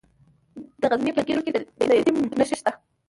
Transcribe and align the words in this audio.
د 0.81 0.83
غزني 0.91 1.11
په 1.17 1.21
ګیرو 1.27 1.45
کې 1.45 1.51
د 1.77 1.81
لیتیم 1.89 2.17
نښې 2.37 2.55
شته. 2.59 2.71